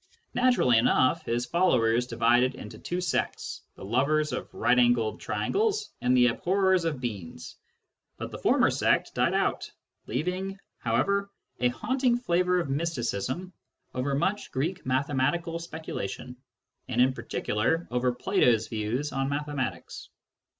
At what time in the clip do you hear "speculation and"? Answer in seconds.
15.59-16.99